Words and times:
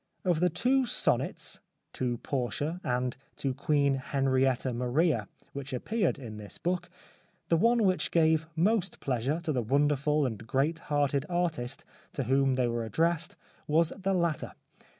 Of 0.25 0.39
the 0.39 0.49
two 0.49 0.87
sonnets," 0.87 1.59
To 1.93 2.17
Portia," 2.17 2.81
and" 2.83 3.15
To 3.37 3.53
Queen 3.53 3.93
Henrietta 3.97 4.73
Maria," 4.73 5.27
which 5.53 5.73
appeared 5.73 6.17
in 6.17 6.37
this 6.37 6.57
book, 6.57 6.89
the 7.49 7.55
one 7.57 7.83
which 7.83 8.09
gave 8.09 8.47
most 8.55 8.99
pleasure 8.99 9.39
to 9.41 9.51
the 9.53 9.61
wonderful 9.61 10.25
and 10.25 10.47
great 10.47 10.79
hearted 10.89 11.27
artist 11.29 11.85
to 12.13 12.23
whom 12.23 12.55
they 12.55 12.67
were 12.67 12.83
addressed 12.83 13.35
was 13.67 13.93
the 13.95 14.15
latter. 14.15 14.53